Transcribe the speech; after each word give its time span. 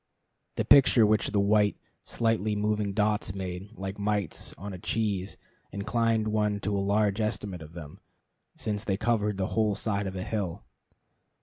The 0.55 0.65
picture 0.65 1.05
which 1.05 1.27
the 1.27 1.39
white, 1.39 1.77
slightly 2.03 2.55
moving 2.55 2.91
dots 2.93 3.35
made, 3.35 3.69
like 3.73 3.99
mites 3.99 4.51
on 4.57 4.73
a 4.73 4.79
cheese, 4.79 5.37
inclined 5.71 6.27
one 6.29 6.59
to 6.61 6.75
a 6.75 6.81
large 6.81 7.21
estimate 7.21 7.61
of 7.61 7.73
them, 7.73 7.99
since 8.55 8.83
they 8.83 8.97
covered 8.97 9.37
the 9.37 9.49
whole 9.53 9.75
side 9.75 10.07
of 10.07 10.15
a 10.15 10.23
hill. 10.23 10.63